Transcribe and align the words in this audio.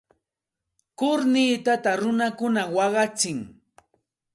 Kurnitata 0.99 1.91
runakuna 2.01 2.63
waqachin. 2.75 3.39